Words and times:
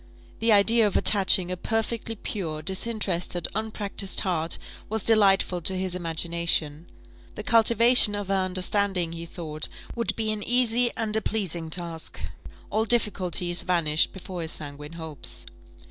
The 0.39 0.51
idea 0.51 0.87
of 0.87 0.97
attaching 0.97 1.51
a 1.51 1.55
perfectly 1.55 2.15
pure, 2.15 2.63
disinterested, 2.63 3.47
unpractised 3.53 4.21
heart, 4.21 4.57
was 4.89 5.03
delightful 5.03 5.61
to 5.61 5.77
his 5.77 5.93
imagination: 5.93 6.87
the 7.35 7.43
cultivation 7.43 8.15
of 8.15 8.29
her 8.29 8.33
understanding, 8.33 9.11
he 9.11 9.27
thought, 9.27 9.67
would 9.95 10.15
be 10.15 10.31
an 10.31 10.41
easy 10.41 10.89
and 10.97 11.15
a 11.15 11.21
pleasing 11.21 11.69
task: 11.69 12.19
all 12.71 12.85
difficulties 12.85 13.61
vanished 13.61 14.11
before 14.11 14.41
his 14.41 14.53
sanguine 14.53 14.93
hopes. 14.93 15.45